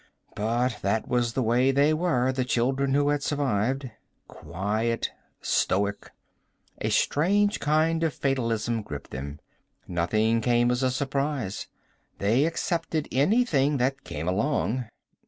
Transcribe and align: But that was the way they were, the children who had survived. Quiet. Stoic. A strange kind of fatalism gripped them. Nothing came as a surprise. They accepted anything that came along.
But 0.35 0.79
that 0.81 1.07
was 1.07 1.33
the 1.33 1.43
way 1.43 1.69
they 1.69 1.93
were, 1.93 2.31
the 2.31 2.43
children 2.43 2.95
who 2.95 3.09
had 3.09 3.21
survived. 3.21 3.91
Quiet. 4.27 5.11
Stoic. 5.43 6.09
A 6.79 6.89
strange 6.89 7.59
kind 7.59 8.01
of 8.01 8.11
fatalism 8.11 8.81
gripped 8.81 9.11
them. 9.11 9.39
Nothing 9.87 10.41
came 10.41 10.71
as 10.71 10.81
a 10.81 10.89
surprise. 10.89 11.67
They 12.17 12.45
accepted 12.47 13.09
anything 13.11 13.77
that 13.77 14.03
came 14.03 14.27
along. 14.27 14.85